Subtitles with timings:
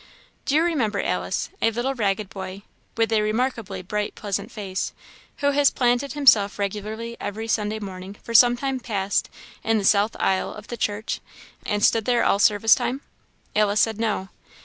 [0.45, 2.63] Do you remember, Alice, a little ragged boy,
[2.97, 4.93] with a remarkably bright, pleasant face,
[5.41, 9.29] who has planted himself regularly every Sunday morning for some time past
[9.63, 11.21] in the south aisle of the church,
[11.67, 13.01] and stood there all service time?"
[13.55, 14.29] Alice said no.